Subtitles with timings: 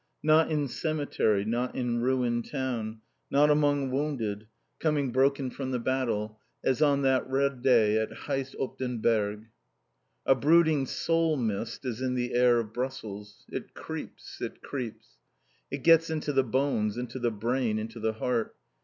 [0.23, 4.47] Not in cemetery, not in ruined town, not among wounded,
[4.79, 9.45] coming broken from the battle, as on that red day at Heyst op den Berg.
[10.25, 13.45] A brooding soul mist is in the air of Brussels.
[13.49, 15.17] It creeps, it creeps.
[15.69, 18.55] It gets into the bones, into the brain, into the heart.